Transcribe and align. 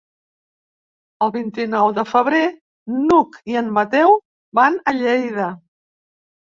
El 1.25 1.33
vint-i-nou 1.35 1.93
de 1.99 2.07
febrer 2.13 2.41
n'Hug 3.05 3.41
i 3.53 3.61
en 3.65 3.73
Mateu 3.79 4.19
van 4.63 4.83
a 4.85 4.97
Lleida. 5.01 5.51